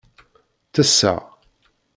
[0.67, 1.21] Ttesseɣ.